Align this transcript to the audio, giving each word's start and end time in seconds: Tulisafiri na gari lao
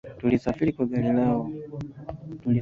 Tulisafiri 0.19 0.71
na 0.77 0.85
gari 0.91 1.11
lao 1.17 1.43